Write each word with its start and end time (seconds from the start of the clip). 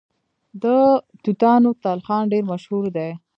د 0.63 0.65
توتانو 1.23 1.69
تلخان 1.83 2.23
ډیر 2.31 2.43
مشهور 2.51 2.85
دی. 2.95 3.09